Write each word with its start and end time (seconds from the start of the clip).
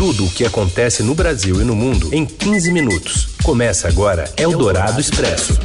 Tudo 0.00 0.24
o 0.24 0.30
que 0.30 0.46
acontece 0.46 1.02
no 1.02 1.14
Brasil 1.14 1.60
e 1.60 1.64
no 1.64 1.76
mundo 1.76 2.08
em 2.10 2.24
15 2.24 2.72
minutos. 2.72 3.36
Começa 3.44 3.86
agora 3.86 4.32
Eldorado 4.34 4.98
Expresso. 4.98 5.60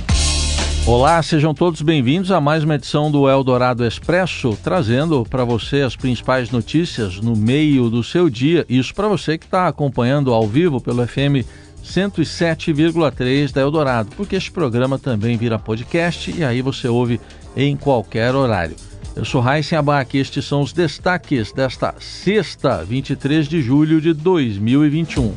Olá, 0.86 1.24
sejam 1.24 1.54
todos 1.54 1.82
bem-vindos 1.82 2.32
a 2.32 2.42
mais 2.42 2.62
uma 2.66 2.76
edição 2.76 3.10
do 3.10 3.30
Eldorado 3.30 3.86
Expresso, 3.86 4.60
trazendo 4.62 5.24
para 5.24 5.46
você 5.46 5.84
as 5.84 5.96
principais 5.96 6.52
notícias 6.52 7.22
no 7.22 7.34
meio 7.34 7.90
do 7.90 8.04
seu 8.04 8.30
dia. 8.30 8.66
Isso 8.68 8.94
para 8.94 9.08
você 9.08 9.38
que 9.38 9.46
está 9.46 9.70
acompanhando 9.70 10.34
ao 10.34 10.46
vivo 10.46 10.82
pelo 10.82 11.08
FM 11.08 11.48
107,3 11.82 13.54
da 13.54 13.62
Eldorado, 13.62 14.10
porque 14.18 14.36
este 14.36 14.52
programa 14.52 15.00
também 15.00 15.38
vira 15.38 15.58
podcast 15.58 16.30
e 16.38 16.44
aí 16.44 16.62
você 16.62 16.90
ouve 16.90 17.22
em 17.56 17.78
qualquer 17.78 18.36
horário. 18.36 18.76
Eu 19.16 19.24
sou 19.24 19.40
Raíssen 19.40 19.78
Abac 19.78 20.18
estes 20.18 20.44
são 20.44 20.62
os 20.62 20.74
destaques 20.74 21.54
desta 21.54 21.96
sexta, 22.00 22.84
23 22.84 23.48
de 23.48 23.62
julho 23.62 24.02
de 24.02 24.14
2021. 24.14 25.34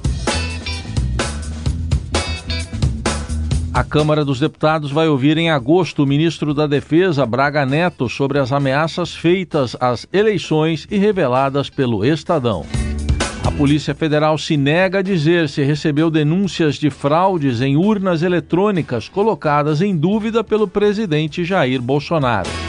A 3.72 3.84
Câmara 3.84 4.24
dos 4.24 4.41
Deputados 4.41 4.91
vai 4.91 5.06
ouvir 5.06 5.38
em 5.38 5.50
agosto 5.50 6.02
o 6.02 6.06
ministro 6.06 6.52
da 6.52 6.66
Defesa, 6.66 7.24
Braga 7.24 7.64
Neto, 7.64 8.09
sobre 8.09 8.41
as 8.41 8.50
ameaças 8.50 9.14
feitas 9.14 9.77
às 9.78 10.08
eleições 10.12 10.88
e 10.91 10.98
reveladas 10.98 11.70
pelo 11.70 12.05
Estadão. 12.05 12.66
A 13.45 13.52
Polícia 13.52 13.95
Federal 13.95 14.36
se 14.36 14.56
nega 14.56 14.98
a 14.98 15.02
dizer 15.02 15.48
se 15.48 15.62
recebeu 15.62 16.10
denúncias 16.10 16.74
de 16.74 16.91
fraudes 16.91 17.60
em 17.60 17.77
urnas 17.77 18.22
eletrônicas 18.22 19.08
colocadas 19.08 19.80
em 19.80 19.97
dúvida 19.97 20.42
pelo 20.42 20.66
presidente 20.66 21.45
Jair 21.45 21.80
Bolsonaro. 21.80 22.67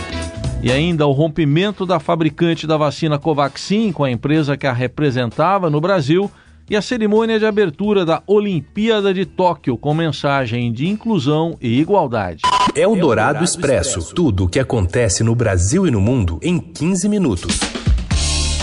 E 0.62 0.72
ainda 0.72 1.08
o 1.08 1.14
rompimento 1.14 1.86
da 1.86 2.02
fabricante 2.02 2.68
da 2.68 2.76
vacina 2.76 3.18
Covaxin 3.18 3.94
com 3.94 4.04
a 4.04 4.12
empresa 4.12 4.58
que 4.58 4.68
a 4.68 4.74
representava 4.74 5.70
no 5.70 5.80
Brasil 5.80 6.30
e 6.70 6.76
a 6.76 6.82
cerimônia 6.82 7.40
de 7.40 7.46
abertura 7.46 8.06
da 8.06 8.22
Olimpíada 8.28 9.14
de 9.14 9.26
Tóquio 9.26 9.78
com 9.78 9.94
mensagem 9.94 10.74
de 10.74 10.86
inclusão 10.86 11.58
e 11.62 11.80
igualdade. 11.80 12.42
É 12.76 12.86
o 12.86 12.96
Dourado 12.96 13.44
Expresso, 13.44 14.14
tudo 14.14 14.44
o 14.44 14.50
que 14.50 14.60
acontece 14.60 15.24
no 15.24 15.34
Brasil 15.34 15.88
e 15.88 15.92
no 15.92 16.02
mundo 16.02 16.38
em 16.44 16.60
15 16.60 17.08
minutos. 17.08 17.60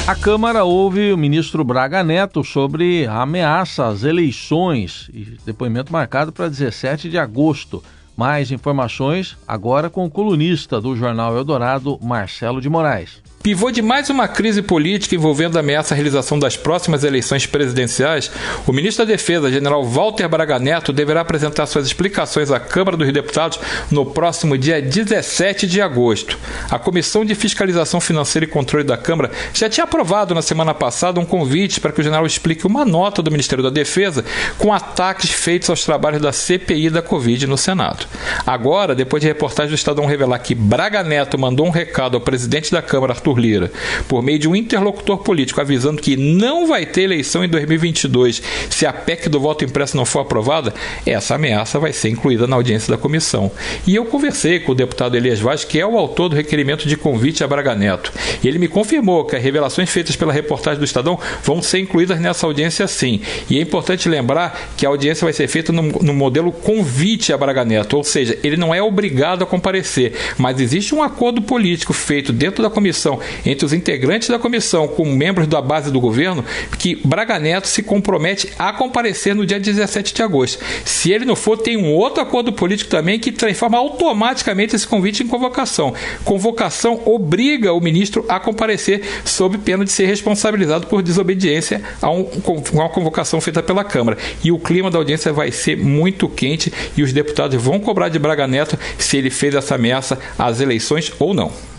A 0.06 0.14
Câmara 0.14 0.64
ouve 0.64 1.12
o 1.12 1.18
ministro 1.18 1.64
Braga 1.64 2.04
Neto 2.04 2.44
sobre 2.44 3.06
a 3.06 3.22
ameaça 3.22 3.86
às 3.86 4.04
eleições 4.04 5.10
e 5.12 5.36
depoimento 5.44 5.92
marcado 5.92 6.30
para 6.30 6.48
17 6.48 7.08
de 7.08 7.18
agosto. 7.18 7.82
Mais 8.16 8.50
informações 8.50 9.36
agora 9.46 9.90
com 9.90 10.06
o 10.06 10.10
colunista 10.10 10.80
do 10.80 10.96
jornal 10.96 11.36
Eldorado, 11.36 11.98
Marcelo 12.02 12.62
de 12.62 12.68
Moraes. 12.68 13.22
Pivô 13.46 13.70
de 13.70 13.80
mais 13.80 14.10
uma 14.10 14.26
crise 14.26 14.60
política 14.60 15.14
envolvendo 15.14 15.56
a 15.56 15.60
ameaça 15.60 15.94
à 15.94 15.96
realização 15.96 16.36
das 16.36 16.56
próximas 16.56 17.04
eleições 17.04 17.46
presidenciais, 17.46 18.28
o 18.66 18.72
ministro 18.72 19.06
da 19.06 19.12
Defesa, 19.12 19.52
general 19.52 19.84
Walter 19.84 20.28
Braga 20.28 20.58
Neto, 20.58 20.92
deverá 20.92 21.20
apresentar 21.20 21.64
suas 21.66 21.86
explicações 21.86 22.50
à 22.50 22.58
Câmara 22.58 22.96
dos 22.96 23.12
Deputados 23.12 23.60
no 23.88 24.04
próximo 24.04 24.58
dia 24.58 24.82
17 24.82 25.68
de 25.68 25.80
agosto. 25.80 26.36
A 26.68 26.76
Comissão 26.76 27.24
de 27.24 27.36
Fiscalização 27.36 28.00
Financeira 28.00 28.46
e 28.46 28.48
Controle 28.48 28.82
da 28.82 28.96
Câmara 28.96 29.30
já 29.54 29.68
tinha 29.68 29.84
aprovado 29.84 30.34
na 30.34 30.42
semana 30.42 30.74
passada 30.74 31.20
um 31.20 31.24
convite 31.24 31.80
para 31.80 31.92
que 31.92 32.00
o 32.00 32.02
general 32.02 32.26
explique 32.26 32.66
uma 32.66 32.84
nota 32.84 33.22
do 33.22 33.30
Ministério 33.30 33.62
da 33.62 33.70
Defesa 33.70 34.24
com 34.58 34.72
ataques 34.72 35.30
feitos 35.30 35.70
aos 35.70 35.84
trabalhos 35.84 36.20
da 36.20 36.32
CPI 36.32 36.90
da 36.90 37.00
Covid 37.00 37.46
no 37.46 37.56
Senado. 37.56 38.08
Agora, 38.44 38.92
depois 38.92 39.20
de 39.20 39.28
reportagem 39.28 39.70
do 39.70 39.76
Estadão 39.76 40.04
revelar 40.04 40.40
que 40.40 40.52
Braga 40.52 41.04
Neto 41.04 41.38
mandou 41.38 41.64
um 41.64 41.70
recado 41.70 42.16
ao 42.16 42.20
presidente 42.20 42.72
da 42.72 42.82
Câmara, 42.82 43.12
Arthur 43.12 43.35
Arthur 43.36 43.38
Lira, 43.38 43.72
por 44.08 44.22
meio 44.22 44.38
de 44.38 44.48
um 44.48 44.56
interlocutor 44.56 45.18
político 45.18 45.60
avisando 45.60 46.00
que 46.00 46.16
não 46.16 46.66
vai 46.66 46.86
ter 46.86 47.02
eleição 47.02 47.44
em 47.44 47.48
2022 47.48 48.42
se 48.70 48.86
a 48.86 48.92
PEC 48.92 49.28
do 49.28 49.38
voto 49.38 49.64
impresso 49.64 49.96
não 49.96 50.04
for 50.04 50.20
aprovada, 50.20 50.74
essa 51.04 51.34
ameaça 51.34 51.78
vai 51.78 51.92
ser 51.92 52.08
incluída 52.08 52.46
na 52.46 52.56
audiência 52.56 52.90
da 52.90 52.98
comissão. 52.98 53.50
E 53.86 53.94
eu 53.94 54.04
conversei 54.06 54.60
com 54.60 54.72
o 54.72 54.74
deputado 54.74 55.16
Elias 55.16 55.40
Vaz, 55.40 55.64
que 55.64 55.78
é 55.78 55.86
o 55.86 55.98
autor 55.98 56.30
do 56.30 56.36
requerimento 56.36 56.88
de 56.88 56.96
convite 56.96 57.44
a 57.44 57.48
Braga 57.48 57.74
Neto. 57.74 58.12
Ele 58.42 58.58
me 58.58 58.68
confirmou 58.68 59.24
que 59.24 59.36
as 59.36 59.42
revelações 59.42 59.90
feitas 59.90 60.16
pela 60.16 60.32
reportagem 60.32 60.78
do 60.78 60.84
Estadão 60.84 61.18
vão 61.42 61.62
ser 61.62 61.78
incluídas 61.78 62.20
nessa 62.20 62.46
audiência 62.46 62.86
sim. 62.86 63.20
E 63.50 63.58
é 63.58 63.60
importante 63.60 64.08
lembrar 64.08 64.70
que 64.76 64.86
a 64.86 64.88
audiência 64.88 65.24
vai 65.24 65.32
ser 65.32 65.48
feita 65.48 65.72
no, 65.72 65.82
no 65.82 66.14
modelo 66.14 66.52
convite 66.52 67.32
a 67.32 67.38
Braga 67.38 67.64
Neto, 67.64 67.96
ou 67.96 68.04
seja, 68.04 68.38
ele 68.42 68.56
não 68.56 68.74
é 68.74 68.82
obrigado 68.82 69.42
a 69.42 69.46
comparecer, 69.46 70.12
mas 70.38 70.60
existe 70.60 70.94
um 70.94 71.02
acordo 71.02 71.42
político 71.42 71.92
feito 71.92 72.32
dentro 72.32 72.62
da 72.62 72.70
comissão 72.70 73.15
entre 73.44 73.64
os 73.64 73.72
integrantes 73.72 74.28
da 74.28 74.38
comissão 74.38 74.88
com 74.88 75.04
membros 75.04 75.46
da 75.46 75.60
base 75.60 75.90
do 75.90 76.00
governo 76.00 76.44
que 76.78 76.96
Braga 77.04 77.38
Neto 77.38 77.68
se 77.68 77.82
compromete 77.82 78.52
a 78.58 78.72
comparecer 78.72 79.34
no 79.34 79.46
dia 79.46 79.58
17 79.58 80.14
de 80.14 80.22
agosto. 80.22 80.62
Se 80.84 81.12
ele 81.12 81.24
não 81.24 81.36
for, 81.36 81.56
tem 81.56 81.76
um 81.76 81.92
outro 81.92 82.22
acordo 82.22 82.52
político 82.52 82.90
também 82.90 83.18
que 83.18 83.32
transforma 83.32 83.78
automaticamente 83.78 84.74
esse 84.74 84.86
convite 84.86 85.22
em 85.22 85.26
convocação. 85.26 85.94
Convocação 86.24 87.00
obriga 87.04 87.72
o 87.72 87.80
ministro 87.80 88.24
a 88.28 88.38
comparecer 88.40 89.02
sob 89.24 89.58
pena 89.58 89.84
de 89.84 89.92
ser 89.92 90.06
responsabilizado 90.06 90.86
por 90.86 91.02
desobediência 91.02 91.82
a, 92.00 92.10
um, 92.10 92.28
uma 92.72 92.88
convocação 92.88 93.40
feita 93.40 93.62
pela 93.62 93.84
Câmara. 93.84 94.18
E 94.42 94.50
o 94.50 94.58
clima 94.58 94.90
da 94.90 94.98
audiência 94.98 95.32
vai 95.32 95.50
ser 95.50 95.76
muito 95.76 96.28
quente 96.28 96.72
e 96.96 97.02
os 97.02 97.12
deputados 97.12 97.60
vão 97.60 97.78
cobrar 97.78 98.08
de 98.08 98.18
Braga 98.18 98.46
Neto 98.46 98.78
se 98.98 99.16
ele 99.16 99.30
fez 99.30 99.54
essa 99.54 99.74
ameaça 99.74 100.18
às 100.38 100.60
eleições 100.60 101.12
ou 101.18 101.34
não. 101.34 101.75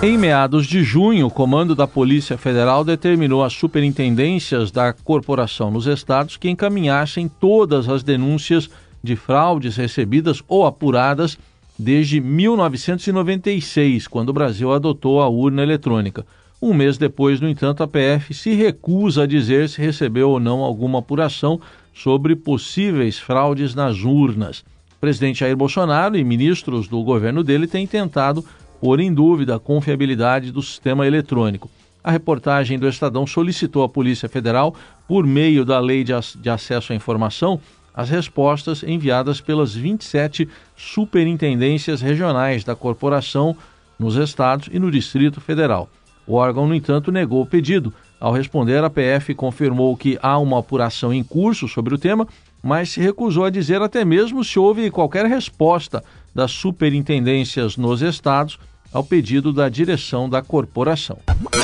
Em 0.00 0.16
meados 0.16 0.68
de 0.68 0.84
junho, 0.84 1.26
o 1.26 1.30
comando 1.30 1.74
da 1.74 1.84
Polícia 1.84 2.38
Federal 2.38 2.84
determinou 2.84 3.42
às 3.42 3.52
superintendências 3.52 4.70
da 4.70 4.92
corporação 4.92 5.72
nos 5.72 5.88
estados 5.88 6.36
que 6.36 6.48
encaminhassem 6.48 7.28
todas 7.28 7.88
as 7.88 8.04
denúncias 8.04 8.70
de 9.02 9.16
fraudes 9.16 9.76
recebidas 9.76 10.40
ou 10.46 10.64
apuradas 10.64 11.36
desde 11.76 12.20
1996, 12.20 14.06
quando 14.06 14.28
o 14.28 14.32
Brasil 14.32 14.72
adotou 14.72 15.20
a 15.20 15.28
urna 15.28 15.64
eletrônica. 15.64 16.24
Um 16.62 16.72
mês 16.72 16.96
depois, 16.96 17.40
no 17.40 17.48
entanto, 17.48 17.82
a 17.82 17.88
PF 17.88 18.32
se 18.34 18.54
recusa 18.54 19.24
a 19.24 19.26
dizer 19.26 19.68
se 19.68 19.82
recebeu 19.82 20.30
ou 20.30 20.38
não 20.38 20.60
alguma 20.60 21.00
apuração 21.00 21.60
sobre 21.92 22.36
possíveis 22.36 23.18
fraudes 23.18 23.74
nas 23.74 23.98
urnas. 24.04 24.60
O 24.96 25.00
presidente 25.00 25.40
Jair 25.40 25.56
Bolsonaro 25.56 26.16
e 26.16 26.22
ministros 26.22 26.86
do 26.86 27.02
governo 27.02 27.42
dele 27.42 27.66
têm 27.66 27.84
tentado 27.84 28.44
pôr 28.80 29.00
em 29.00 29.12
dúvida 29.12 29.56
a 29.56 29.60
confiabilidade 29.60 30.52
do 30.52 30.62
sistema 30.62 31.06
eletrônico. 31.06 31.70
A 32.02 32.10
reportagem 32.10 32.78
do 32.78 32.88
Estadão 32.88 33.26
solicitou 33.26 33.82
à 33.82 33.88
Polícia 33.88 34.28
Federal, 34.28 34.74
por 35.06 35.26
meio 35.26 35.64
da 35.64 35.78
Lei 35.78 36.04
de 36.04 36.50
Acesso 36.50 36.92
à 36.92 36.96
Informação, 36.96 37.60
as 37.92 38.08
respostas 38.08 38.82
enviadas 38.82 39.40
pelas 39.40 39.74
27 39.74 40.48
superintendências 40.76 42.00
regionais 42.00 42.62
da 42.62 42.76
corporação 42.76 43.56
nos 43.98 44.14
estados 44.14 44.68
e 44.72 44.78
no 44.78 44.90
Distrito 44.90 45.40
Federal. 45.40 45.90
O 46.28 46.34
órgão, 46.34 46.68
no 46.68 46.74
entanto, 46.74 47.10
negou 47.10 47.40
o 47.40 47.46
pedido. 47.46 47.92
Ao 48.20 48.32
responder, 48.32 48.84
a 48.84 48.90
PF 48.90 49.34
confirmou 49.34 49.96
que 49.96 50.18
há 50.22 50.38
uma 50.38 50.58
apuração 50.58 51.12
em 51.12 51.24
curso 51.24 51.66
sobre 51.66 51.94
o 51.94 51.98
tema, 51.98 52.28
mas 52.62 52.90
se 52.90 53.00
recusou 53.00 53.46
a 53.46 53.50
dizer 53.50 53.80
até 53.80 54.04
mesmo 54.04 54.44
se 54.44 54.58
houve 54.58 54.90
qualquer 54.90 55.24
resposta 55.24 56.04
das 56.34 56.50
superintendências 56.50 57.78
nos 57.78 58.02
estados 58.02 58.58
ao 58.92 59.02
pedido 59.02 59.52
da 59.52 59.68
direção 59.68 60.28
da 60.28 60.42
corporação. 60.42 61.18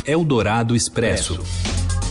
Eldorado 0.05 0.75
Expresso. 0.75 1.39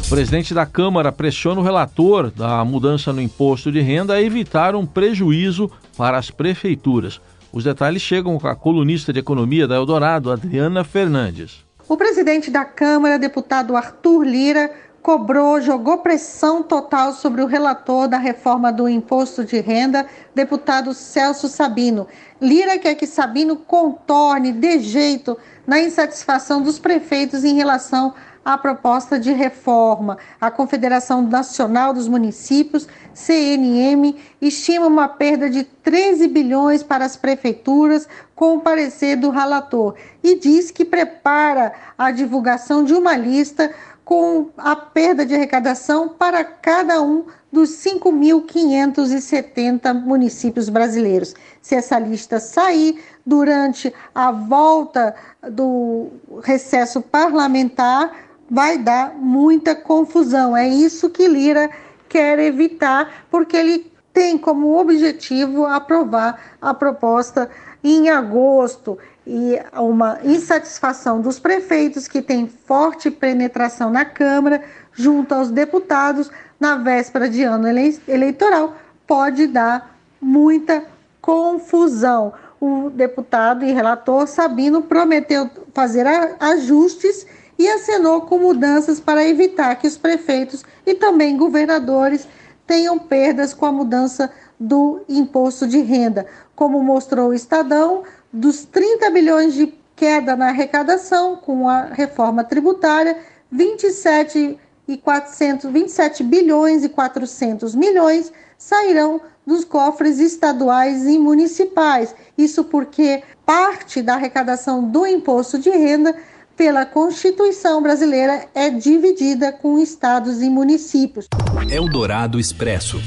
O 0.05 0.09
presidente 0.09 0.53
da 0.53 0.67
Câmara 0.67 1.11
pressiona 1.11 1.61
o 1.61 1.65
relator 1.65 2.31
da 2.31 2.65
mudança 2.65 3.13
no 3.13 3.23
imposto 3.23 3.73
de 3.73 3.81
renda 3.81 4.15
a 4.15 4.23
evitar 4.23 4.77
um 4.77 4.85
prejuízo 4.85 5.71
para 5.97 6.19
as 6.19 6.31
prefeituras. 6.31 7.21
Os 7.51 7.65
detalhes 7.65 8.03
chegam 8.03 8.39
com 8.39 8.47
a 8.47 8.55
colunista 8.55 9.13
de 9.13 9.21
economia 9.21 9.67
da 9.67 9.77
Eldorado, 9.77 10.31
Adriana 10.31 10.85
Fernandes. 10.85 11.65
O 11.87 11.99
presidente 11.99 12.51
da 12.51 12.65
Câmara, 12.65 13.19
deputado 13.19 13.77
Arthur 13.77 14.25
Lira, 14.25 14.71
cobrou, 15.03 15.61
jogou 15.61 15.99
pressão 15.99 16.63
total 16.63 17.13
sobre 17.13 17.43
o 17.43 17.47
relator 17.47 18.09
da 18.09 18.17
reforma 18.17 18.73
do 18.73 18.89
imposto 18.89 19.45
de 19.45 19.61
renda, 19.61 20.07
deputado 20.35 20.95
Celso 20.95 21.47
Sabino. 21.47 22.09
Lira 22.41 22.79
quer 22.79 22.95
que 22.95 23.07
Sabino 23.07 23.55
contorne 23.55 24.51
de 24.51 24.79
jeito 24.79 25.37
na 25.67 25.79
insatisfação 25.79 26.63
dos 26.63 26.79
prefeitos 26.79 27.45
em 27.45 27.55
relação 27.55 28.15
à 28.45 28.59
proposta 28.59 29.19
de 29.19 29.33
reforma. 29.33 30.19
A 30.41 30.51
Confederação 30.51 31.23
Nacional 31.23 31.95
dos 31.95 32.07
Municípios, 32.07 32.87
CNM, 33.13 34.17
estima 34.41 34.87
uma 34.87 35.09
perda 35.09 35.49
de 35.49 35.65
13 35.65 36.29
bilhões 36.29 36.83
para 36.83 37.05
as 37.05 37.17
prefeituras, 37.17 38.07
com 38.35 38.57
o 38.57 38.61
parecer 38.61 39.17
do 39.17 39.31
relator, 39.31 39.95
e 40.23 40.39
diz 40.39 40.71
que 40.71 40.85
prepara 40.85 41.73
a 41.97 42.11
divulgação 42.11 42.85
de 42.85 42.93
uma 42.93 43.17
lista 43.17 43.73
com 44.05 44.51
a 44.59 44.77
perda 44.77 45.25
de 45.25 45.35
arrecadação 45.35 46.11
para 46.11 46.45
cada 46.45 47.01
um 47.01 47.25
dos 47.51 47.71
5.570 47.71 49.95
municípios 49.95 50.69
brasileiros. 50.69 51.35
Se 51.63 51.75
essa 51.75 51.99
lista 51.99 52.39
sair 52.39 53.03
durante 53.25 53.95
a 54.15 54.31
volta 54.31 55.15
do 55.51 56.09
recesso 56.43 57.01
parlamentar, 57.01 58.15
vai 58.51 58.79
dar 58.79 59.15
muita 59.15 59.75
confusão. 59.75 60.57
É 60.57 60.69
isso 60.69 61.11
que 61.11 61.27
Lira 61.27 61.71
quer 62.09 62.39
evitar, 62.39 63.27
porque 63.31 63.57
ele 63.57 63.93
tem 64.13 64.39
como 64.39 64.79
objetivo 64.79 65.67
aprovar 65.67 66.41
a 66.63 66.73
proposta 66.73 67.51
em 67.83 68.09
agosto 68.09 68.97
e 69.27 69.59
uma 69.75 70.19
insatisfação 70.23 71.21
dos 71.21 71.39
prefeitos 71.39 72.07
que 72.07 72.23
tem 72.23 72.47
forte 72.47 73.11
penetração 73.11 73.91
na 73.91 74.05
Câmara 74.05 74.63
junto 74.93 75.35
aos 75.35 75.51
deputados 75.51 76.31
na 76.61 76.77
véspera 76.77 77.29
de 77.29 77.43
ano 77.43 77.67
eleitoral 78.07 78.77
pode 79.07 79.47
dar 79.47 79.97
muita 80.21 80.85
confusão. 81.21 82.33
O 82.61 82.89
deputado 82.91 83.65
e 83.65 83.73
relator 83.73 84.27
Sabino 84.27 84.83
prometeu 84.83 85.51
fazer 85.75 86.07
ajustes 86.41 87.27
e 87.59 87.69
acenou 87.69 88.23
com 88.23 88.39
mudanças 88.39 89.01
para 89.01 89.27
evitar 89.27 89.77
que 89.77 89.87
os 89.87 89.97
prefeitos 89.97 90.65
e 90.87 90.95
também 90.95 91.37
governadores 91.37 92.27
tenham 92.67 92.99
perdas 92.99 93.53
com 93.53 93.67
a 93.67 93.73
mudança 93.73 94.31
do 94.59 95.03
imposto 95.09 95.67
de 95.67 95.81
renda. 95.81 96.27
Como 96.55 96.83
mostrou 96.83 97.29
o 97.29 97.35
Estadão, 97.35 98.03
dos 98.33 98.65
30 98.65 99.11
bilhões 99.11 99.55
de 99.55 99.75
queda 99.95 100.35
na 100.35 100.49
arrecadação 100.49 101.37
com 101.37 101.69
a 101.69 101.85
reforma 101.85 102.43
tributária, 102.43 103.19
27 103.51 104.59
e 104.89 104.97
400, 104.97 105.71
27 105.71 106.23
bilhões 106.25 106.85
e 106.85 106.89
400 106.89 107.75
milhões 107.75 108.33
sairão 108.59 109.21
dos 109.47 109.65
cofres 109.65 110.19
estaduais 110.19 111.07
e 111.07 111.19
municipais. 111.19 112.15
Isso 112.37 112.65
porque 112.65 113.23
parte 113.45 114.03
da 114.03 114.15
arrecadação 114.15 114.83
do 114.83 115.07
imposto 115.07 115.59
de 115.59 115.71
renda 115.71 116.15
pela 116.57 116.87
Constituição 116.87 117.83
brasileira 117.83 118.47
é 118.55 118.71
dividida 118.71 119.53
com 119.53 119.79
estados 119.79 120.41
e 120.43 120.49
municípios. 120.49 121.27
Eldorado 121.71 122.39
Expresso. 122.39 123.01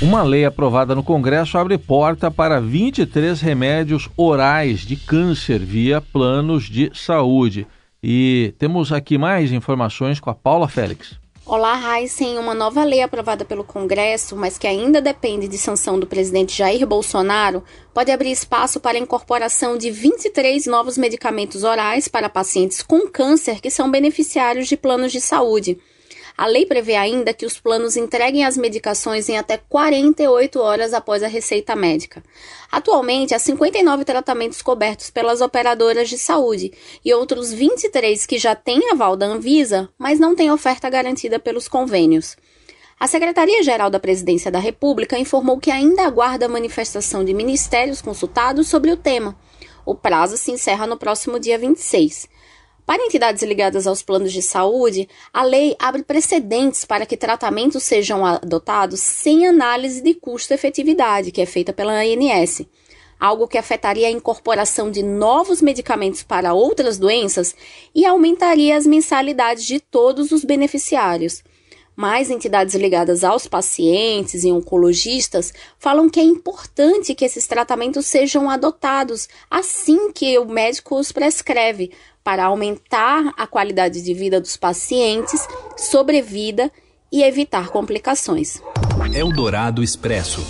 Uma 0.00 0.22
lei 0.22 0.46
aprovada 0.46 0.94
no 0.94 1.02
Congresso 1.02 1.58
abre 1.58 1.76
porta 1.76 2.30
para 2.30 2.58
23 2.58 3.38
remédios 3.40 4.08
orais 4.16 4.80
de 4.80 4.96
câncer 4.96 5.58
via 5.58 6.00
planos 6.00 6.64
de 6.64 6.90
saúde. 6.94 7.66
E 8.02 8.54
temos 8.58 8.92
aqui 8.92 9.18
mais 9.18 9.52
informações 9.52 10.18
com 10.18 10.30
a 10.30 10.34
Paula 10.34 10.68
Félix. 10.68 11.19
Olá, 11.52 11.98
Heisen. 11.98 12.38
Uma 12.38 12.54
nova 12.54 12.84
lei 12.84 13.02
aprovada 13.02 13.44
pelo 13.44 13.64
Congresso, 13.64 14.36
mas 14.36 14.56
que 14.56 14.68
ainda 14.68 15.02
depende 15.02 15.48
de 15.48 15.58
sanção 15.58 15.98
do 15.98 16.06
presidente 16.06 16.56
Jair 16.56 16.86
Bolsonaro, 16.86 17.64
pode 17.92 18.12
abrir 18.12 18.30
espaço 18.30 18.78
para 18.78 18.96
a 18.96 19.00
incorporação 19.00 19.76
de 19.76 19.90
23 19.90 20.66
novos 20.66 20.96
medicamentos 20.96 21.64
orais 21.64 22.06
para 22.06 22.28
pacientes 22.28 22.84
com 22.84 23.08
câncer 23.08 23.60
que 23.60 23.68
são 23.68 23.90
beneficiários 23.90 24.68
de 24.68 24.76
planos 24.76 25.10
de 25.10 25.20
saúde. 25.20 25.76
A 26.40 26.46
lei 26.46 26.64
prevê 26.64 26.94
ainda 26.94 27.34
que 27.34 27.44
os 27.44 27.60
planos 27.60 27.98
entreguem 27.98 28.46
as 28.46 28.56
medicações 28.56 29.28
em 29.28 29.36
até 29.36 29.58
48 29.58 30.58
horas 30.58 30.94
após 30.94 31.22
a 31.22 31.26
receita 31.26 31.76
médica. 31.76 32.22
Atualmente, 32.72 33.34
há 33.34 33.38
59 33.38 34.06
tratamentos 34.06 34.62
cobertos 34.62 35.10
pelas 35.10 35.42
operadoras 35.42 36.08
de 36.08 36.16
saúde 36.16 36.72
e 37.04 37.12
outros 37.12 37.52
23 37.52 38.24
que 38.24 38.38
já 38.38 38.54
têm 38.54 38.90
aval 38.90 39.16
da 39.16 39.26
Anvisa, 39.26 39.90
mas 39.98 40.18
não 40.18 40.34
têm 40.34 40.50
oferta 40.50 40.88
garantida 40.88 41.38
pelos 41.38 41.68
convênios. 41.68 42.38
A 42.98 43.06
Secretaria-Geral 43.06 43.90
da 43.90 44.00
Presidência 44.00 44.50
da 44.50 44.58
República 44.58 45.18
informou 45.18 45.58
que 45.60 45.70
ainda 45.70 46.06
aguarda 46.06 46.46
a 46.46 46.48
manifestação 46.48 47.22
de 47.22 47.34
ministérios 47.34 48.00
consultados 48.00 48.66
sobre 48.66 48.90
o 48.90 48.96
tema. 48.96 49.36
O 49.84 49.94
prazo 49.94 50.38
se 50.38 50.50
encerra 50.50 50.86
no 50.86 50.96
próximo 50.96 51.38
dia 51.38 51.58
26. 51.58 52.30
Para 52.86 53.04
entidades 53.04 53.42
ligadas 53.42 53.86
aos 53.86 54.02
planos 54.02 54.32
de 54.32 54.42
saúde, 54.42 55.08
a 55.32 55.44
lei 55.44 55.76
abre 55.78 56.02
precedentes 56.02 56.84
para 56.84 57.06
que 57.06 57.16
tratamentos 57.16 57.82
sejam 57.82 58.26
adotados 58.26 59.00
sem 59.00 59.46
análise 59.46 60.02
de 60.02 60.14
custo-efetividade, 60.14 61.30
que 61.30 61.40
é 61.40 61.46
feita 61.46 61.72
pela 61.72 61.92
ANS, 61.92 62.62
algo 63.18 63.46
que 63.46 63.58
afetaria 63.58 64.08
a 64.08 64.10
incorporação 64.10 64.90
de 64.90 65.02
novos 65.02 65.60
medicamentos 65.60 66.22
para 66.22 66.54
outras 66.54 66.98
doenças 66.98 67.54
e 67.94 68.06
aumentaria 68.06 68.76
as 68.76 68.86
mensalidades 68.86 69.64
de 69.64 69.78
todos 69.78 70.32
os 70.32 70.44
beneficiários. 70.44 71.44
Mais 71.94 72.30
entidades 72.30 72.74
ligadas 72.74 73.22
aos 73.22 73.46
pacientes 73.46 74.42
e 74.42 74.50
oncologistas 74.50 75.52
falam 75.78 76.08
que 76.08 76.18
é 76.18 76.22
importante 76.22 77.14
que 77.14 77.26
esses 77.26 77.46
tratamentos 77.46 78.06
sejam 78.06 78.48
adotados 78.48 79.28
assim 79.50 80.10
que 80.10 80.38
o 80.38 80.46
médico 80.46 80.98
os 80.98 81.12
prescreve, 81.12 81.92
para 82.30 82.44
aumentar 82.44 83.34
a 83.36 83.44
qualidade 83.44 84.00
de 84.04 84.14
vida 84.14 84.40
dos 84.40 84.56
pacientes, 84.56 85.48
sobrevida 85.76 86.70
e 87.10 87.24
evitar 87.24 87.70
complicações. 87.70 88.62
Eldorado 89.12 89.82
Expresso. 89.82 90.40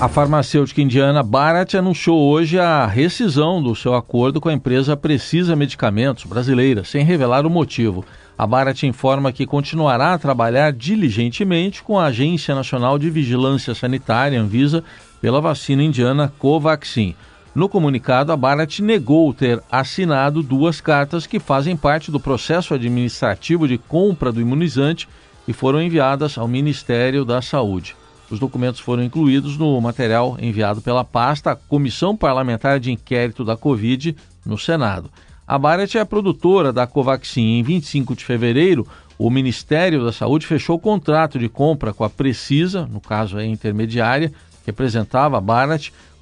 A 0.00 0.08
farmacêutica 0.08 0.82
indiana 0.82 1.22
Bharat 1.22 1.76
anunciou 1.76 2.18
hoje 2.18 2.58
a 2.58 2.84
rescisão 2.84 3.62
do 3.62 3.76
seu 3.76 3.94
acordo 3.94 4.40
com 4.40 4.48
a 4.48 4.52
empresa 4.52 4.96
Precisa 4.96 5.54
Medicamentos 5.54 6.24
brasileira, 6.24 6.82
sem 6.82 7.04
revelar 7.04 7.46
o 7.46 7.50
motivo. 7.50 8.04
A 8.36 8.44
Bharat 8.44 8.82
informa 8.82 9.30
que 9.30 9.46
continuará 9.46 10.14
a 10.14 10.18
trabalhar 10.18 10.72
diligentemente 10.72 11.80
com 11.80 11.96
a 11.96 12.06
Agência 12.06 12.56
Nacional 12.56 12.98
de 12.98 13.08
Vigilância 13.08 13.72
Sanitária, 13.72 14.40
Anvisa, 14.40 14.82
pela 15.20 15.40
vacina 15.40 15.84
indiana 15.84 16.32
Covaxin. 16.40 17.14
No 17.52 17.68
comunicado, 17.68 18.30
a 18.30 18.36
Barat 18.36 18.78
negou 18.78 19.34
ter 19.34 19.60
assinado 19.70 20.40
duas 20.40 20.80
cartas 20.80 21.26
que 21.26 21.40
fazem 21.40 21.76
parte 21.76 22.10
do 22.10 22.20
processo 22.20 22.74
administrativo 22.74 23.66
de 23.66 23.76
compra 23.76 24.30
do 24.30 24.40
imunizante 24.40 25.08
e 25.48 25.52
foram 25.52 25.82
enviadas 25.82 26.38
ao 26.38 26.46
Ministério 26.46 27.24
da 27.24 27.42
Saúde. 27.42 27.96
Os 28.30 28.38
documentos 28.38 28.78
foram 28.78 29.02
incluídos 29.02 29.58
no 29.58 29.80
material 29.80 30.36
enviado 30.40 30.80
pela 30.80 31.02
pasta 31.02 31.50
à 31.50 31.56
Comissão 31.56 32.16
Parlamentar 32.16 32.78
de 32.78 32.92
Inquérito 32.92 33.44
da 33.44 33.56
Covid 33.56 34.14
no 34.46 34.56
Senado. 34.56 35.10
A 35.44 35.58
Barat 35.58 35.96
é 35.96 36.00
a 36.00 36.06
produtora 36.06 36.72
da 36.72 36.86
Covaxin. 36.86 37.58
Em 37.58 37.62
25 37.64 38.14
de 38.14 38.24
fevereiro, 38.24 38.86
o 39.18 39.28
Ministério 39.28 40.04
da 40.04 40.12
Saúde 40.12 40.46
fechou 40.46 40.76
o 40.76 40.80
contrato 40.80 41.36
de 41.36 41.48
compra 41.48 41.92
com 41.92 42.04
a 42.04 42.08
Precisa, 42.08 42.86
no 42.86 43.00
caso 43.00 43.36
a 43.36 43.44
intermediária, 43.44 44.32
representava 44.70 45.38
a 45.38 45.40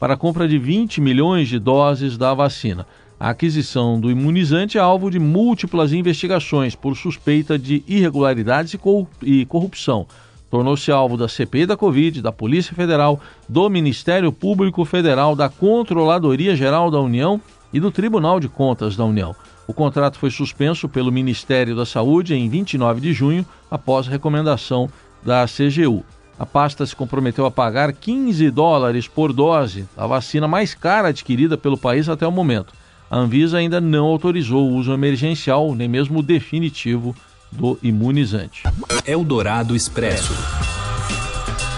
para 0.00 0.14
a 0.14 0.16
compra 0.16 0.48
de 0.48 0.58
20 0.58 1.00
milhões 1.00 1.48
de 1.48 1.58
doses 1.58 2.16
da 2.16 2.32
vacina. 2.34 2.86
A 3.20 3.30
aquisição 3.30 4.00
do 4.00 4.10
imunizante 4.10 4.78
é 4.78 4.80
alvo 4.80 5.10
de 5.10 5.18
múltiplas 5.18 5.92
investigações 5.92 6.74
por 6.74 6.96
suspeita 6.96 7.58
de 7.58 7.82
irregularidades 7.86 8.76
e 9.22 9.44
corrupção. 9.44 10.06
Tornou-se 10.50 10.90
alvo 10.90 11.16
da 11.16 11.28
CPI 11.28 11.66
da 11.66 11.76
Covid, 11.76 12.22
da 12.22 12.32
Polícia 12.32 12.74
Federal, 12.74 13.20
do 13.48 13.68
Ministério 13.68 14.32
Público 14.32 14.84
Federal, 14.84 15.36
da 15.36 15.48
Controladoria 15.48 16.56
Geral 16.56 16.90
da 16.90 17.00
União 17.00 17.40
e 17.72 17.78
do 17.78 17.90
Tribunal 17.90 18.40
de 18.40 18.48
Contas 18.48 18.96
da 18.96 19.04
União. 19.04 19.36
O 19.66 19.74
contrato 19.74 20.18
foi 20.18 20.30
suspenso 20.30 20.88
pelo 20.88 21.12
Ministério 21.12 21.76
da 21.76 21.84
Saúde 21.84 22.34
em 22.34 22.48
29 22.48 23.00
de 23.00 23.12
junho, 23.12 23.44
após 23.70 24.06
recomendação 24.06 24.88
da 25.22 25.44
CGU. 25.44 26.02
A 26.38 26.46
pasta 26.46 26.86
se 26.86 26.94
comprometeu 26.94 27.44
a 27.46 27.50
pagar 27.50 27.92
15 27.92 28.48
dólares 28.50 29.08
por 29.08 29.32
dose, 29.32 29.88
a 29.96 30.06
vacina 30.06 30.46
mais 30.46 30.72
cara 30.72 31.08
adquirida 31.08 31.58
pelo 31.58 31.76
país 31.76 32.08
até 32.08 32.26
o 32.26 32.30
momento. 32.30 32.72
A 33.10 33.16
Anvisa 33.18 33.58
ainda 33.58 33.80
não 33.80 34.06
autorizou 34.06 34.68
o 34.68 34.74
uso 34.74 34.92
emergencial, 34.92 35.74
nem 35.74 35.88
mesmo 35.88 36.22
definitivo, 36.22 37.16
do 37.50 37.78
imunizante. 37.82 38.62
Eldorado 39.06 39.74
Expresso. 39.74 40.34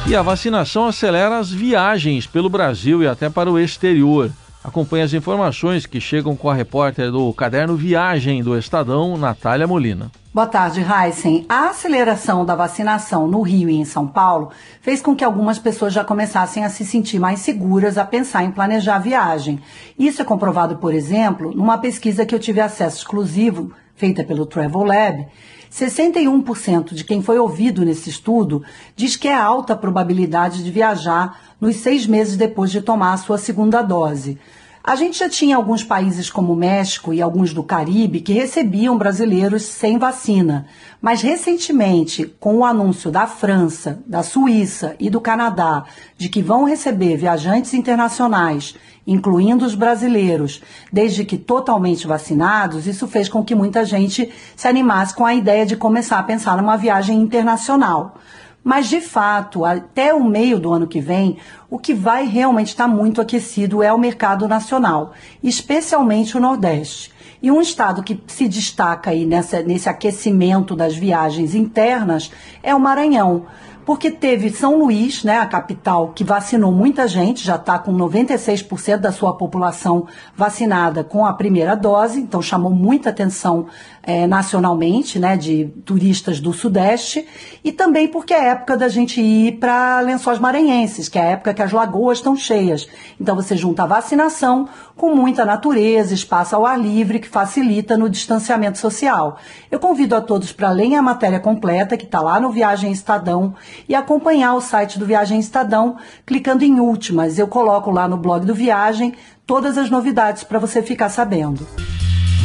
E 0.07 0.15
a 0.15 0.23
vacinação 0.23 0.87
acelera 0.87 1.39
as 1.39 1.51
viagens 1.51 2.27
pelo 2.27 2.49
Brasil 2.49 3.03
e 3.03 3.07
até 3.07 3.31
para 3.31 3.51
o 3.51 3.59
exterior. 3.59 4.31
Acompanhe 4.63 5.03
as 5.03 5.15
informações 5.15 5.87
que 5.87 5.99
chegam 5.99 6.37
com 6.37 6.51
a 6.51 6.55
repórter 6.55 7.11
do 7.11 7.33
Caderno 7.33 7.77
Viagem 7.77 8.43
do 8.43 8.57
Estadão, 8.59 9.17
Natália 9.17 9.67
Molina. 9.67 10.11
Boa 10.35 10.47
tarde, 10.47 10.81
Heisen. 10.81 11.47
A 11.49 11.71
aceleração 11.71 12.45
da 12.45 12.55
vacinação 12.55 13.27
no 13.27 13.41
Rio 13.41 13.71
e 13.71 13.77
em 13.77 13.87
São 13.87 14.07
Paulo 14.07 14.51
fez 14.83 15.01
com 15.01 15.17
que 15.17 15.25
algumas 15.25 15.59
pessoas 15.59 15.95
já 15.95 16.05
começassem 16.05 16.63
a 16.63 16.69
se 16.69 16.85
sentir 16.85 17.19
mais 17.19 17.41
seguras 17.41 17.97
a 17.97 18.05
pensar 18.05 18.45
em 18.45 18.51
planejar 18.51 18.97
a 18.97 19.01
viagem. 19.01 19.61
Isso 19.99 20.21
é 20.21 20.25
comprovado, 20.25 20.77
por 20.77 20.93
exemplo, 20.93 21.53
numa 21.53 21.79
pesquisa 21.79 22.27
que 22.27 22.35
eu 22.35 22.39
tive 22.39 22.61
acesso 22.61 22.99
exclusivo, 22.99 23.73
feita 23.97 24.23
pelo 24.23 24.45
Travel 24.45 24.85
Lab. 24.85 25.27
61% 25.71 26.95
de 26.95 27.05
quem 27.05 27.23
foi 27.23 27.39
ouvido 27.39 27.85
nesse 27.85 28.11
estudo 28.11 28.63
diz 28.97 29.17
que 29.17 29.29
é 29.29 29.35
alta 29.35 29.73
a 29.73 29.77
probabilidade 29.77 30.65
de 30.65 30.71
viajar 30.71 31.41
nos 31.61 31.77
seis 31.77 32.07
meses 32.07 32.37
depois 32.37 32.71
de 32.71 32.81
tomar 32.81 33.13
a 33.13 33.19
sua 33.19 33.39
segunda 33.39 33.81
dose. 33.81 34.39
A 34.83 34.97
gente 34.97 35.19
já 35.19 35.29
tinha 35.29 35.57
alguns 35.57 35.85
países 35.85 36.31
como 36.31 36.55
o 36.55 36.57
México 36.57 37.13
e 37.13 37.21
alguns 37.21 37.53
do 37.53 37.63
Caribe 37.63 38.23
que 38.23 38.33
recebiam 38.33 38.97
brasileiros 38.97 39.63
sem 39.63 39.99
vacina, 39.99 40.67
mas 41.03 41.21
recentemente, 41.21 42.25
com 42.41 42.57
o 42.57 42.65
anúncio 42.65 43.11
da 43.11 43.27
França, 43.27 44.03
da 44.07 44.23
Suíça 44.23 44.97
e 44.99 45.11
do 45.11 45.21
Canadá 45.21 45.85
de 46.17 46.31
que 46.31 46.43
vão 46.43 46.65
receber 46.65 47.19
viajantes 47.19 47.75
internacionais, 47.75 48.75
incluindo 49.07 49.65
os 49.65 49.75
brasileiros, 49.75 50.63
desde 50.93 51.25
que 51.25 51.37
totalmente 51.37 52.07
vacinados, 52.07 52.87
isso 52.87 53.07
fez 53.09 53.29
com 53.29 53.45
que 53.45 53.55
muita 53.55 53.85
gente 53.85 54.33
se 54.55 54.69
animasse 54.69 55.15
com 55.15 55.25
a 55.25 55.35
ideia 55.35 55.67
de 55.67 55.77
começar 55.77 56.19
a 56.19 56.23
pensar 56.23 56.57
numa 56.57 56.77
viagem 56.77 57.21
internacional. 57.21 58.17
Mas, 58.63 58.89
de 58.89 59.01
fato, 59.01 59.65
até 59.65 60.13
o 60.13 60.23
meio 60.23 60.61
do 60.61 60.73
ano 60.73 60.87
que 60.87 61.01
vem, 61.01 61.39
o 61.71 61.79
que 61.79 61.95
vai 61.95 62.27
realmente 62.27 62.69
estar 62.69 62.87
muito 62.87 63.21
aquecido 63.21 63.83
é 63.83 63.93
o 63.93 63.99
mercado 63.99 64.47
nacional, 64.47 65.13
especialmente 65.43 66.37
o 66.37 66.41
Nordeste. 66.41 67.11
E 67.43 67.51
um 67.51 67.63
estado 67.63 68.03
que 68.03 68.23
se 68.27 68.47
destaca 68.47 69.11
aí 69.11 69.25
nessa, 69.25 69.63
nesse 69.63 69.89
aquecimento 69.89 70.77
das 70.77 70.95
viagens 70.95 71.55
internas 71.55 72.31
é 72.63 72.75
o 72.75 72.81
Maranhão 72.81 73.47
porque 73.85 74.11
teve 74.11 74.51
São 74.51 74.79
Luís, 74.79 75.25
né, 75.25 75.39
a 75.39 75.47
capital, 75.47 76.13
que 76.15 76.23
vacinou 76.23 76.73
muita 76.73 77.09
gente, 77.09 77.45
já 77.45 77.57
está 77.57 77.79
com 77.79 77.93
96% 77.93 78.99
da 78.99 79.13
sua 79.13 79.37
população 79.37 80.07
vacinada 80.37 81.03
com 81.03 81.25
a 81.25 81.33
primeira 81.33 81.75
dose, 81.75 82.21
então 82.21 82.41
chamou 82.41 82.71
muita 82.71 83.11
atenção 83.11 83.67
é, 84.03 84.27
nacionalmente, 84.27 85.19
né, 85.19 85.37
de 85.37 85.67
turistas 85.85 86.41
do 86.41 86.53
Sudeste, 86.53 87.27
e 87.63 87.73
também 87.73 88.09
porque 88.09 88.33
é 88.33 88.49
época 88.49 88.77
da 88.77 88.89
gente 88.89 89.21
ir 89.21 89.59
para 89.59 90.01
Lençóis 90.01 90.39
Maranhenses, 90.39 91.09
que 91.09 91.19
é 91.19 91.23
a 91.23 91.31
época 91.31 91.55
que 91.55 91.63
as 91.63 91.73
lagoas 91.73 92.19
estão 92.19 92.37
cheias. 92.37 92.89
Então 93.21 93.37
você 93.37 93.57
junta 93.57 93.83
a 93.83 93.87
vacinação 93.87 94.69
com 94.97 95.15
muita 95.15 95.45
natureza, 95.45 96.13
espaço 96.13 96.55
ao 96.55 96.67
ar 96.67 96.79
livre, 96.79 97.19
que 97.19 97.29
facilita 97.29 97.97
no 97.97 98.09
distanciamento 98.09 98.79
social. 98.79 99.39
Eu 99.71 99.79
convido 99.81 100.15
a 100.15 100.21
todos 100.21 100.53
para 100.53 100.71
lerem 100.71 100.97
a 100.97 101.03
matéria 101.03 101.41
completa, 101.41 101.97
que 101.97 102.05
está 102.05 102.21
lá 102.21 102.39
no 102.39 102.51
Viagem 102.51 102.93
Estadão, 102.93 103.55
e 103.89 103.95
acompanhar 103.95 104.55
o 104.55 104.61
site 104.61 104.99
do 104.99 105.07
Viagem 105.07 105.39
Estadão, 105.39 105.97
clicando 106.27 106.65
em 106.65 106.81
últimas. 106.81 107.39
Eu 107.39 107.49
coloco 107.49 107.91
lá 107.91 108.07
no 108.09 108.17
blog 108.17 108.45
do 108.45 108.55
Viagem 108.55 109.15
todas 109.47 109.77
as 109.77 109.91
novidades 109.91 110.45
para 110.45 110.59
você 110.59 110.83
ficar 110.83 111.09
sabendo. 111.09 111.67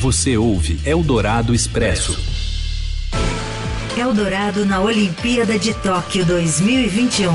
Você 0.01 0.37
ouve 0.37 0.79
Eldorado 0.85 1.53
Expresso. 1.53 2.17
Eldorado 3.97 4.65
na 4.65 4.81
Olimpíada 4.81 5.57
de 5.57 5.73
Tóquio 5.73 6.25
2021. 6.25 7.31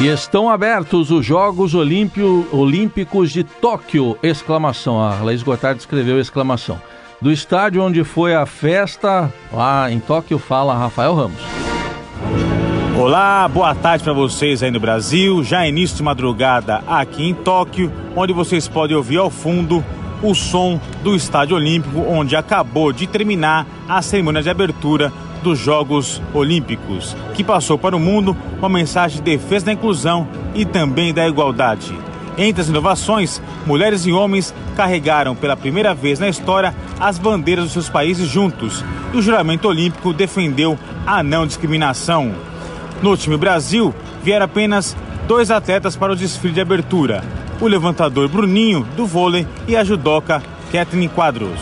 E 0.00 0.08
estão 0.08 0.50
abertos 0.50 1.12
os 1.12 1.24
Jogos 1.24 1.72
Olímpio, 1.72 2.46
Olímpicos 2.52 3.30
de 3.30 3.44
Tóquio! 3.44 4.18
Exclamação. 4.22 5.00
A 5.00 5.22
Laís 5.22 5.42
Gotardi 5.42 5.80
escreveu 5.80 6.18
exclamação. 6.18 6.80
Do 7.24 7.32
estádio 7.32 7.82
onde 7.82 8.04
foi 8.04 8.34
a 8.34 8.44
festa, 8.44 9.32
lá 9.50 9.90
em 9.90 9.98
Tóquio, 9.98 10.38
fala 10.38 10.76
Rafael 10.76 11.14
Ramos. 11.14 11.40
Olá, 13.00 13.48
boa 13.48 13.74
tarde 13.74 14.04
para 14.04 14.12
vocês 14.12 14.62
aí 14.62 14.70
no 14.70 14.78
Brasil. 14.78 15.42
Já 15.42 15.66
início 15.66 15.96
de 15.96 16.02
madrugada 16.02 16.84
aqui 16.86 17.24
em 17.24 17.32
Tóquio, 17.32 17.90
onde 18.14 18.34
vocês 18.34 18.68
podem 18.68 18.94
ouvir 18.94 19.16
ao 19.16 19.30
fundo 19.30 19.82
o 20.22 20.34
som 20.34 20.78
do 21.02 21.16
Estádio 21.16 21.56
Olímpico, 21.56 22.00
onde 22.06 22.36
acabou 22.36 22.92
de 22.92 23.06
terminar 23.06 23.66
a 23.88 24.02
cerimônia 24.02 24.42
de 24.42 24.50
abertura 24.50 25.10
dos 25.42 25.58
Jogos 25.58 26.20
Olímpicos, 26.34 27.16
que 27.32 27.42
passou 27.42 27.78
para 27.78 27.96
o 27.96 28.00
mundo 28.00 28.36
uma 28.58 28.68
mensagem 28.68 29.16
de 29.16 29.22
defesa 29.22 29.64
da 29.64 29.72
inclusão 29.72 30.28
e 30.54 30.66
também 30.66 31.14
da 31.14 31.26
igualdade. 31.26 31.96
Entre 32.36 32.60
as 32.60 32.68
inovações, 32.68 33.40
mulheres 33.64 34.06
e 34.06 34.12
homens 34.12 34.54
carregaram 34.76 35.36
pela 35.36 35.56
primeira 35.56 35.94
vez 35.94 36.18
na 36.18 36.28
história 36.28 36.74
as 36.98 37.18
bandeiras 37.18 37.64
dos 37.64 37.72
seus 37.72 37.88
países 37.88 38.28
juntos 38.28 38.84
e 39.12 39.16
o 39.16 39.22
juramento 39.22 39.68
olímpico 39.68 40.12
defendeu 40.12 40.78
a 41.06 41.22
não 41.22 41.46
discriminação. 41.46 42.34
No 43.00 43.16
time 43.16 43.36
Brasil, 43.36 43.94
vieram 44.22 44.46
apenas 44.46 44.96
dois 45.28 45.50
atletas 45.50 45.94
para 45.94 46.12
o 46.12 46.16
desfile 46.16 46.54
de 46.54 46.60
abertura: 46.60 47.22
o 47.60 47.68
levantador 47.68 48.28
Bruninho, 48.28 48.86
do 48.96 49.06
vôlei, 49.06 49.46
e 49.68 49.76
a 49.76 49.84
judoca 49.84 50.42
Kathleen 50.72 51.08
Quadros. 51.08 51.60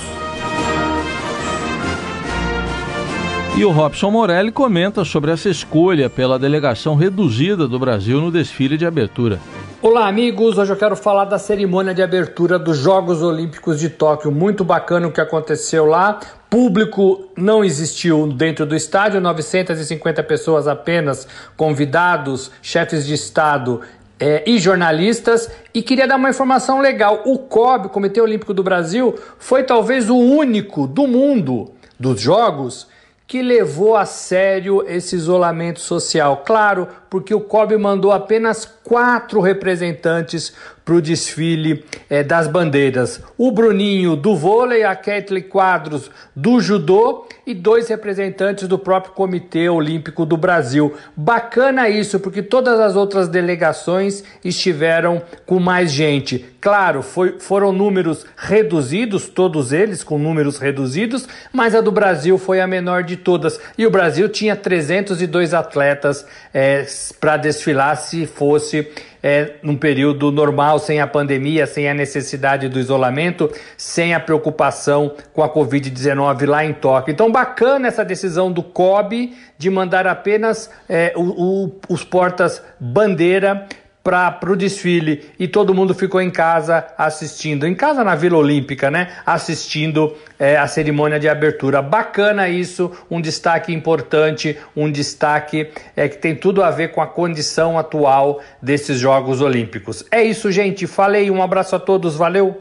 E 3.54 3.64
o 3.66 3.70
Robson 3.70 4.10
Morelli 4.10 4.50
comenta 4.50 5.04
sobre 5.04 5.30
essa 5.30 5.50
escolha 5.50 6.08
pela 6.08 6.38
delegação 6.38 6.94
reduzida 6.94 7.68
do 7.68 7.78
Brasil 7.78 8.18
no 8.18 8.30
desfile 8.30 8.78
de 8.78 8.86
abertura. 8.86 9.38
Olá, 9.84 10.06
amigos. 10.06 10.58
Hoje 10.58 10.72
eu 10.72 10.76
quero 10.76 10.94
falar 10.94 11.24
da 11.24 11.40
cerimônia 11.40 11.92
de 11.92 12.00
abertura 12.00 12.56
dos 12.56 12.78
Jogos 12.78 13.20
Olímpicos 13.20 13.80
de 13.80 13.90
Tóquio. 13.90 14.30
Muito 14.30 14.62
bacana 14.62 15.08
o 15.08 15.10
que 15.10 15.20
aconteceu 15.20 15.84
lá. 15.84 16.20
Público 16.48 17.24
não 17.36 17.64
existiu 17.64 18.28
dentro 18.28 18.64
do 18.64 18.76
estádio, 18.76 19.20
950 19.20 20.22
pessoas 20.22 20.68
apenas, 20.68 21.26
convidados, 21.56 22.52
chefes 22.62 23.04
de 23.04 23.14
Estado 23.14 23.80
é, 24.20 24.48
e 24.48 24.56
jornalistas. 24.60 25.50
E 25.74 25.82
queria 25.82 26.06
dar 26.06 26.14
uma 26.14 26.30
informação 26.30 26.80
legal: 26.80 27.20
o 27.26 27.36
COB, 27.36 27.88
Comitê 27.88 28.20
Olímpico 28.20 28.54
do 28.54 28.62
Brasil, 28.62 29.18
foi 29.36 29.64
talvez 29.64 30.08
o 30.08 30.16
único 30.16 30.86
do 30.86 31.08
mundo 31.08 31.72
dos 31.98 32.20
Jogos 32.20 32.86
que 33.32 33.40
levou 33.40 33.96
a 33.96 34.04
sério 34.04 34.84
esse 34.86 35.16
isolamento 35.16 35.80
social. 35.80 36.42
Claro, 36.44 36.86
porque 37.08 37.34
o 37.34 37.40
COB 37.40 37.78
mandou 37.78 38.12
apenas 38.12 38.66
quatro 38.84 39.40
representantes 39.40 40.52
para 40.84 40.94
o 40.94 41.02
desfile 41.02 41.84
é, 42.10 42.22
das 42.22 42.46
bandeiras. 42.46 43.20
O 43.38 43.50
Bruninho 43.50 44.16
do 44.16 44.36
vôlei, 44.36 44.84
a 44.84 44.94
Kathleen 44.96 45.44
Quadros 45.44 46.10
do 46.34 46.60
judô 46.60 47.26
e 47.46 47.54
dois 47.54 47.88
representantes 47.88 48.68
do 48.68 48.78
próprio 48.78 49.14
Comitê 49.14 49.68
Olímpico 49.68 50.24
do 50.24 50.36
Brasil. 50.36 50.94
Bacana 51.16 51.88
isso, 51.88 52.20
porque 52.20 52.42
todas 52.42 52.78
as 52.80 52.96
outras 52.96 53.28
delegações 53.28 54.22
estiveram 54.44 55.22
com 55.46 55.58
mais 55.58 55.92
gente. 55.92 56.44
Claro, 56.60 57.02
foi, 57.02 57.40
foram 57.40 57.72
números 57.72 58.24
reduzidos, 58.36 59.28
todos 59.28 59.72
eles 59.72 60.04
com 60.04 60.16
números 60.16 60.58
reduzidos, 60.58 61.26
mas 61.52 61.74
a 61.74 61.80
do 61.80 61.90
Brasil 61.90 62.38
foi 62.38 62.60
a 62.60 62.66
menor 62.68 63.02
de 63.02 63.16
todas. 63.16 63.58
E 63.76 63.84
o 63.84 63.90
Brasil 63.90 64.28
tinha 64.28 64.54
302 64.54 65.54
atletas 65.54 66.24
é, 66.54 66.86
para 67.18 67.36
desfilar 67.36 67.96
se 67.96 68.26
fosse 68.26 68.88
é, 69.22 69.54
num 69.62 69.76
período 69.76 70.32
normal, 70.32 70.78
sem 70.78 71.00
a 71.00 71.06
pandemia, 71.06 71.66
sem 71.66 71.88
a 71.88 71.94
necessidade 71.94 72.68
do 72.68 72.78
isolamento, 72.78 73.50
sem 73.76 74.14
a 74.14 74.20
preocupação 74.20 75.14
com 75.32 75.42
a 75.42 75.48
Covid-19 75.48 76.46
lá 76.46 76.64
em 76.64 76.72
Tóquio. 76.72 77.12
Então, 77.12 77.30
bacana 77.30 77.86
essa 77.88 78.04
decisão 78.04 78.50
do 78.50 78.62
COB 78.62 79.32
de 79.56 79.70
mandar 79.70 80.06
apenas 80.06 80.70
é, 80.88 81.12
o, 81.14 81.66
o, 81.66 81.80
os 81.88 82.02
portas 82.04 82.62
bandeira 82.80 83.66
para 84.02 84.50
o 84.50 84.56
desfile 84.56 85.30
e 85.38 85.46
todo 85.46 85.74
mundo 85.74 85.94
ficou 85.94 86.20
em 86.20 86.30
casa 86.30 86.86
assistindo, 86.98 87.66
em 87.66 87.74
casa 87.74 88.02
na 88.02 88.14
Vila 88.14 88.38
Olímpica, 88.38 88.90
né? 88.90 89.08
Assistindo 89.24 90.16
é, 90.38 90.56
a 90.56 90.66
cerimônia 90.66 91.20
de 91.20 91.28
abertura. 91.28 91.80
Bacana 91.80 92.48
isso, 92.48 92.90
um 93.10 93.20
destaque 93.20 93.72
importante, 93.72 94.58
um 94.76 94.90
destaque 94.90 95.70
é, 95.94 96.08
que 96.08 96.18
tem 96.18 96.34
tudo 96.34 96.62
a 96.62 96.70
ver 96.70 96.88
com 96.88 97.00
a 97.00 97.06
condição 97.06 97.78
atual 97.78 98.40
desses 98.60 98.98
Jogos 98.98 99.40
Olímpicos. 99.40 100.04
É 100.10 100.22
isso, 100.22 100.50
gente. 100.50 100.86
Falei, 100.86 101.30
um 101.30 101.42
abraço 101.42 101.76
a 101.76 101.78
todos, 101.78 102.16
valeu! 102.16 102.56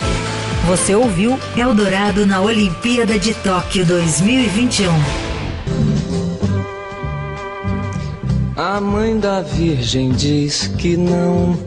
Você 0.68 0.94
ouviu 0.94 1.40
Eldorado 1.58 2.26
na 2.26 2.40
Olimpíada 2.40 3.18
de 3.18 3.34
Tóquio 3.34 3.84
2021. 3.84 5.31
A 8.64 8.80
mãe 8.80 9.20
da 9.20 9.42
Virgem 9.42 10.12
diz 10.12 10.68
que 10.68 10.96
não, 10.96 11.58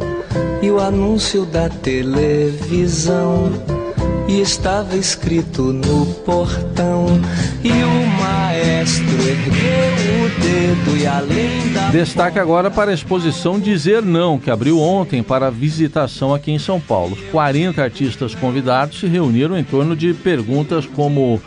e 0.63 0.71
o 0.71 0.79
anúncio 0.79 1.45
da 1.45 1.69
televisão. 1.69 3.51
E 4.29 4.41
estava 4.41 4.95
escrito 4.95 5.73
no 5.73 6.07
portão, 6.25 7.07
e 7.65 7.71
o 7.71 8.07
maestro 8.23 9.13
ergueu 9.29 10.25
o 10.25 10.41
dedo 10.41 10.97
e 10.97 11.05
além 11.05 11.73
da. 11.73 11.91
Destaque 11.91 12.39
agora 12.39 12.71
para 12.71 12.93
a 12.93 12.95
exposição 12.95 13.59
Dizer 13.59 14.01
Não, 14.01 14.39
que 14.39 14.49
abriu 14.49 14.79
ontem 14.79 15.21
para 15.21 15.51
visitação 15.51 16.33
aqui 16.33 16.53
em 16.53 16.61
São 16.61 16.79
Paulo. 16.79 17.19
40 17.33 17.83
artistas 17.83 18.37
convidados 18.37 19.01
se 19.01 19.09
reuniram 19.09 19.59
em 19.59 19.65
torno 19.65 19.97
de 19.97 20.15
perguntas 20.15 20.87
como 20.87 21.43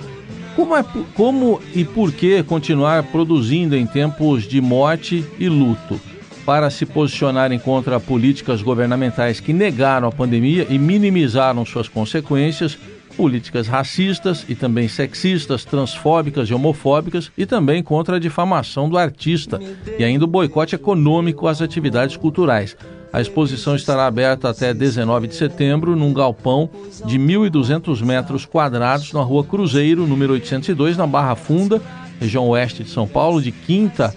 como, 0.57 0.75
é, 0.75 0.83
como 1.13 1.61
e 1.75 1.85
por 1.85 2.11
que 2.11 2.41
continuar 2.41 3.03
produzindo 3.03 3.75
em 3.75 3.85
tempos 3.85 4.47
de 4.47 4.59
morte 4.59 5.23
e 5.37 5.47
luto? 5.47 6.01
Para 6.47 6.71
se 6.71 6.83
posicionarem 6.83 7.59
contra 7.59 7.99
políticas 7.99 8.63
governamentais 8.63 9.39
que 9.39 9.53
negaram 9.53 10.07
a 10.07 10.11
pandemia 10.11 10.65
e 10.67 10.79
minimizaram 10.79 11.63
suas 11.63 11.87
consequências, 11.87 12.75
políticas 13.15 13.67
racistas 13.67 14.45
e 14.49 14.55
também 14.55 14.87
sexistas, 14.87 15.63
transfóbicas 15.63 16.49
e 16.49 16.55
homofóbicas 16.55 17.31
e 17.37 17.45
também 17.45 17.83
contra 17.83 18.15
a 18.15 18.19
difamação 18.19 18.89
do 18.89 18.97
artista 18.97 19.59
e 19.99 20.03
ainda 20.03 20.25
o 20.25 20.27
boicote 20.27 20.73
econômico 20.73 21.47
às 21.47 21.61
atividades 21.61 22.17
culturais. 22.17 22.75
A 23.11 23.21
exposição 23.21 23.75
estará 23.75 24.05
aberta 24.05 24.49
até 24.49 24.73
19 24.73 25.27
de 25.27 25.35
setembro 25.35 25.95
num 25.95 26.13
galpão 26.13 26.69
de 27.05 27.17
1.200 27.17 28.03
metros 28.03 28.45
quadrados 28.45 29.13
na 29.13 29.21
Rua 29.21 29.43
Cruzeiro, 29.43 30.05
número 30.05 30.33
802, 30.33 30.97
na 30.97 31.07
Barra 31.07 31.35
Funda, 31.35 31.81
região 32.19 32.47
oeste 32.49 32.83
de 32.83 32.89
São 32.89 33.07
Paulo, 33.07 33.41
de 33.41 33.51
quinta 33.51 34.13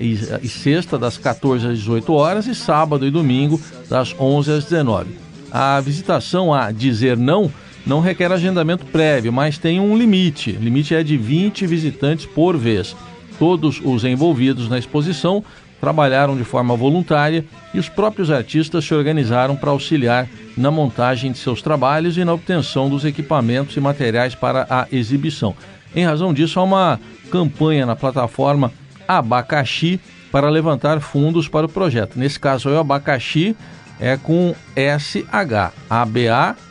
e 0.00 0.48
sexta, 0.48 0.98
das 0.98 1.16
14 1.16 1.68
às 1.68 1.78
18 1.78 2.12
horas, 2.12 2.46
e 2.46 2.54
sábado 2.54 3.06
e 3.06 3.10
domingo, 3.10 3.60
das 3.88 4.14
11 4.18 4.52
às 4.52 4.64
19. 4.64 5.10
A 5.50 5.80
visitação 5.80 6.52
a 6.52 6.72
Dizer 6.72 7.16
Não 7.16 7.50
não 7.84 8.00
requer 8.00 8.30
agendamento 8.30 8.86
prévio, 8.86 9.32
mas 9.32 9.58
tem 9.58 9.80
um 9.80 9.96
limite. 9.96 10.52
O 10.52 10.62
limite 10.62 10.94
é 10.94 11.02
de 11.02 11.16
20 11.16 11.66
visitantes 11.66 12.26
por 12.26 12.56
vez. 12.56 12.94
Todos 13.38 13.80
os 13.84 14.04
envolvidos 14.04 14.68
na 14.68 14.78
exposição 14.78 15.44
trabalharam 15.82 16.36
de 16.36 16.44
forma 16.44 16.76
voluntária 16.76 17.44
e 17.74 17.78
os 17.80 17.88
próprios 17.88 18.30
artistas 18.30 18.84
se 18.84 18.94
organizaram 18.94 19.56
para 19.56 19.72
auxiliar 19.72 20.28
na 20.56 20.70
montagem 20.70 21.32
de 21.32 21.38
seus 21.38 21.60
trabalhos 21.60 22.16
e 22.16 22.24
na 22.24 22.32
obtenção 22.32 22.88
dos 22.88 23.04
equipamentos 23.04 23.76
e 23.76 23.80
materiais 23.80 24.32
para 24.32 24.64
a 24.70 24.86
exibição. 24.92 25.56
Em 25.92 26.04
razão 26.04 26.32
disso, 26.32 26.60
há 26.60 26.62
uma 26.62 27.00
campanha 27.32 27.84
na 27.84 27.96
plataforma 27.96 28.72
Abacaxi 29.08 29.98
para 30.30 30.48
levantar 30.48 31.00
fundos 31.00 31.48
para 31.48 31.66
o 31.66 31.68
projeto. 31.68 32.16
Nesse 32.16 32.38
caso, 32.38 32.70
o 32.70 32.78
abacaxi 32.78 33.56
é 33.98 34.16
com 34.16 34.54
SH, 34.76 35.72
A-B-A-C-A-S-H-I. 35.90 36.62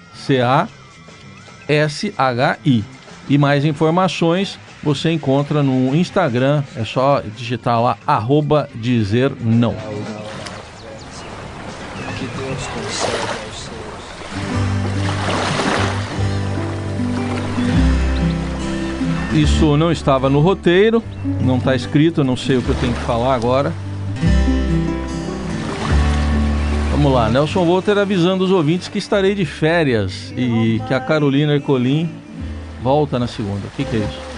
E 3.27 3.37
mais 3.37 3.65
informações 3.65 4.57
você 4.83 5.11
encontra 5.11 5.61
no 5.61 5.95
Instagram, 5.95 6.63
é 6.75 6.83
só 6.83 7.21
digitar 7.35 7.81
lá, 7.81 7.97
arroba 8.05 8.69
dizer 8.75 9.31
não. 9.39 9.75
Isso 19.33 19.77
não 19.77 19.91
estava 19.91 20.29
no 20.29 20.41
roteiro, 20.41 21.01
não 21.41 21.57
está 21.57 21.73
escrito, 21.73 22.23
não 22.23 22.35
sei 22.35 22.57
o 22.57 22.61
que 22.61 22.69
eu 22.69 22.75
tenho 22.75 22.93
que 22.93 22.99
falar 23.01 23.33
agora. 23.33 23.71
Vamos 26.91 27.13
lá, 27.13 27.29
Nelson 27.29 27.63
Volter 27.63 27.97
avisando 27.97 28.43
os 28.43 28.51
ouvintes 28.51 28.89
que 28.89 28.97
estarei 28.97 29.33
de 29.33 29.45
férias 29.45 30.33
e 30.35 30.81
que 30.85 30.93
a 30.93 30.99
Carolina 30.99 31.55
Ercolim 31.55 32.09
volta 32.83 33.17
na 33.17 33.25
segunda. 33.25 33.67
O 33.67 33.71
que, 33.71 33.85
que 33.85 33.95
é 33.95 33.99
isso? 33.99 34.30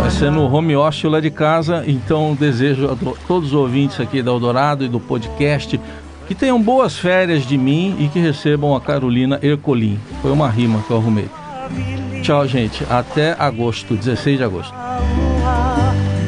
Vai 0.00 0.10
ser 0.10 0.30
no 0.30 0.52
home 0.52 0.76
office 0.76 1.04
lá 1.04 1.20
de 1.20 1.30
casa, 1.30 1.84
então 1.86 2.36
desejo 2.38 2.86
a 2.90 2.96
todos 3.26 3.48
os 3.48 3.54
ouvintes 3.54 4.00
aqui 4.00 4.22
da 4.22 4.30
Eldorado 4.30 4.84
e 4.84 4.88
do 4.88 5.00
podcast 5.00 5.80
que 6.26 6.34
tenham 6.34 6.62
boas 6.62 6.98
férias 6.98 7.46
de 7.46 7.56
mim 7.56 7.96
e 7.98 8.08
que 8.08 8.18
recebam 8.18 8.76
a 8.76 8.80
Carolina 8.80 9.38
Ercolim. 9.42 9.98
Foi 10.20 10.30
uma 10.30 10.48
rima 10.48 10.82
que 10.86 10.90
eu 10.90 10.98
arrumei. 10.98 11.28
Tchau, 12.22 12.46
gente. 12.46 12.84
Até 12.88 13.34
agosto, 13.38 13.96
16 13.96 14.38
de 14.38 14.44
agosto. 14.44 14.87